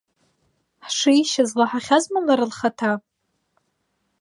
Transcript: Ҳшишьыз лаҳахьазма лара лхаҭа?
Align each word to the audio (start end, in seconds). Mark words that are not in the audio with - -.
Ҳшишьыз 0.85 1.49
лаҳахьазма 1.59 2.19
лара 2.27 2.45
лхаҭа? 2.49 2.91